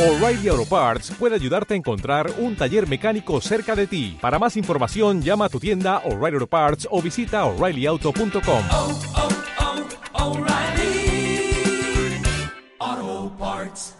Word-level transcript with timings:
O'Reilly 0.00 0.48
Auto 0.48 0.64
Parts 0.64 1.10
puede 1.18 1.34
ayudarte 1.34 1.74
a 1.74 1.76
encontrar 1.76 2.30
un 2.38 2.56
taller 2.56 2.88
mecánico 2.88 3.38
cerca 3.42 3.76
de 3.76 3.86
ti. 3.86 4.16
Para 4.18 4.38
más 4.38 4.56
información, 4.56 5.20
llama 5.20 5.44
a 5.44 5.48
tu 5.50 5.60
tienda 5.60 5.98
O'Reilly 6.06 6.36
Auto 6.36 6.46
Parts 6.46 6.88
o 6.90 7.02
visita 7.02 7.44
oreillyauto.com. 7.44 8.62
oh, 8.70 9.00
oh, 10.16 10.30
O'Reilly 10.30 11.52
Auto 12.78 13.36
Parts. 13.38 13.94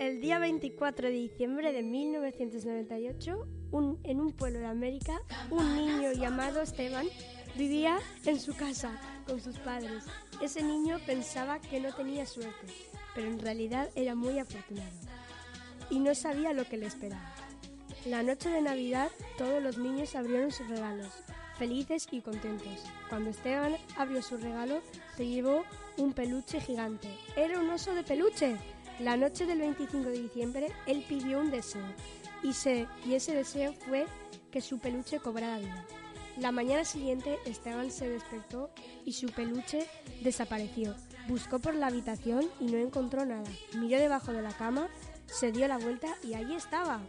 El 0.00 0.20
día 0.20 0.38
24 0.38 1.08
de 1.08 1.14
diciembre 1.14 1.72
de 1.72 1.82
1998, 1.82 3.46
un- 3.72 3.98
en 4.04 4.20
un 4.20 4.32
pueblo 4.32 4.58
de 4.60 4.66
América, 4.66 5.20
un 5.50 5.74
niño 5.76 6.12
llamado 6.12 6.60
Esteban 6.62 7.06
vivía 7.56 7.98
en 8.24 8.40
su 8.40 8.54
casa 8.54 9.00
con 9.26 9.40
sus 9.40 9.58
padres. 9.58 10.04
Ese 10.40 10.62
niño 10.62 10.98
pensaba 11.06 11.60
que 11.60 11.80
no 11.80 11.94
tenía 11.94 12.26
suerte, 12.26 12.66
pero 13.14 13.28
en 13.28 13.38
realidad 13.38 13.90
era 13.94 14.14
muy 14.14 14.38
afortunado 14.38 14.90
y 15.90 15.98
no 15.98 16.14
sabía 16.14 16.52
lo 16.52 16.68
que 16.68 16.76
le 16.76 16.86
esperaba. 16.86 17.34
La 18.04 18.22
noche 18.22 18.50
de 18.50 18.60
Navidad 18.60 19.10
todos 19.38 19.62
los 19.62 19.78
niños 19.78 20.14
abrieron 20.14 20.52
sus 20.52 20.68
regalos, 20.68 21.12
felices 21.58 22.06
y 22.10 22.20
contentos. 22.20 22.84
Cuando 23.08 23.30
Esteban 23.30 23.76
abrió 23.96 24.22
su 24.22 24.36
regalo, 24.36 24.80
se 25.16 25.26
llevó 25.26 25.64
un 25.96 26.12
peluche 26.12 26.60
gigante. 26.60 27.08
Era 27.36 27.58
un 27.58 27.70
oso 27.70 27.94
de 27.94 28.04
peluche. 28.04 28.56
La 29.00 29.16
noche 29.16 29.44
del 29.44 29.58
25 29.58 30.08
de 30.08 30.22
diciembre, 30.22 30.68
él 30.86 31.04
pidió 31.08 31.40
un 31.40 31.50
deseo 31.50 31.84
y, 32.42 32.52
se, 32.52 32.86
y 33.04 33.14
ese 33.14 33.34
deseo 33.34 33.72
fue 33.72 34.06
que 34.50 34.60
su 34.60 34.78
peluche 34.78 35.18
cobrara 35.18 35.58
vida. 35.58 35.84
La 36.36 36.52
mañana 36.52 36.84
siguiente, 36.84 37.38
Esteban 37.46 37.90
se 37.90 38.08
despertó 38.08 38.70
y 39.04 39.14
su 39.14 39.28
peluche 39.28 39.86
desapareció. 40.22 40.94
Buscó 41.28 41.58
por 41.58 41.74
la 41.74 41.86
habitación 41.86 42.44
y 42.60 42.66
no 42.66 42.76
encontró 42.76 43.24
nada. 43.24 43.48
Miró 43.74 43.98
debajo 43.98 44.32
de 44.32 44.42
la 44.42 44.52
cama, 44.52 44.88
se 45.26 45.50
dio 45.50 45.66
la 45.66 45.78
vuelta 45.78 46.08
y 46.22 46.34
allí 46.34 46.54
estaba. 46.54 47.00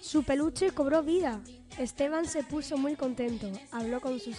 Su 0.00 0.22
peluche 0.22 0.70
cobró 0.70 1.02
vida. 1.02 1.40
Esteban 1.78 2.26
se 2.26 2.42
puso 2.42 2.76
muy 2.76 2.94
contento. 2.94 3.50
Habló 3.72 4.00
con 4.00 4.20
sus 4.20 4.36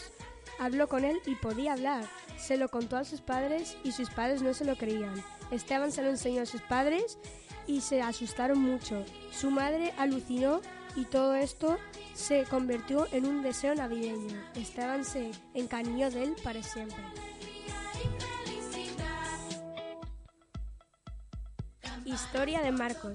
habló 0.60 0.88
con 0.88 1.04
él 1.04 1.18
y 1.26 1.36
podía 1.36 1.74
hablar. 1.74 2.06
Se 2.38 2.58
lo 2.58 2.70
contó 2.70 2.98
a 2.98 3.04
sus 3.04 3.22
padres 3.22 3.78
y 3.84 3.92
sus 3.92 4.10
padres 4.10 4.42
no 4.42 4.54
se 4.54 4.66
lo 4.66 4.76
creían. 4.76 5.24
Esteban 5.52 5.92
se 5.92 6.04
lo 6.04 6.10
enseñó 6.10 6.44
a 6.44 6.46
sus 6.46 6.62
padres 6.62 7.18
y 7.66 7.82
se 7.82 8.02
asustaron 8.02 8.60
mucho. 8.60 9.04
Su 9.32 9.52
madre 9.52 9.94
alucinó 9.98 10.62
y 10.98 11.06
todo 11.06 11.36
esto 11.36 11.78
se 12.16 12.44
convirtió 12.46 13.08
en 13.12 13.28
un 13.28 13.44
deseo 13.44 13.76
navideño. 13.76 14.44
Esteban 14.56 15.06
se 15.06 15.30
encariñó 15.54 16.10
de 16.10 16.24
él 16.24 16.36
para 16.44 16.64
siempre. 16.64 16.98
Historia 22.04 22.62
de 22.62 22.72
Marcos. 22.72 23.14